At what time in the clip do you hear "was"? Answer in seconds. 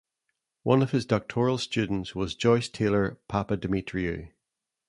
2.15-2.33